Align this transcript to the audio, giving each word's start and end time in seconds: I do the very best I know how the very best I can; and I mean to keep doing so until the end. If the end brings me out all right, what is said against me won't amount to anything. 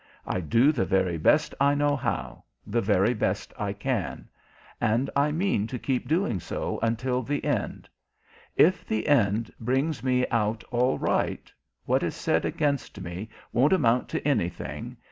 I 0.25 0.39
do 0.41 0.71
the 0.71 0.83
very 0.83 1.19
best 1.19 1.53
I 1.61 1.75
know 1.75 1.95
how 1.95 2.45
the 2.65 2.81
very 2.81 3.13
best 3.13 3.53
I 3.55 3.71
can; 3.71 4.27
and 4.81 5.11
I 5.15 5.31
mean 5.31 5.67
to 5.67 5.77
keep 5.77 6.07
doing 6.07 6.39
so 6.39 6.79
until 6.81 7.21
the 7.21 7.45
end. 7.45 7.87
If 8.55 8.83
the 8.83 9.07
end 9.07 9.53
brings 9.59 10.01
me 10.03 10.25
out 10.29 10.63
all 10.71 10.97
right, 10.97 11.53
what 11.85 12.01
is 12.01 12.15
said 12.15 12.45
against 12.45 12.99
me 12.99 13.29
won't 13.53 13.73
amount 13.73 14.09
to 14.09 14.27
anything. 14.27 14.97